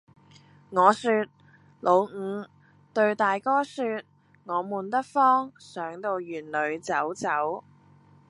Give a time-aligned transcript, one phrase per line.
[0.71, 1.27] 我説
[1.79, 2.47] 「老五，
[2.91, 4.01] 對大哥説，
[4.45, 7.63] 我悶得慌，想到園裏走走。」